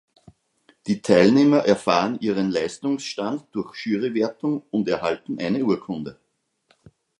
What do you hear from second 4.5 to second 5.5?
und erhalten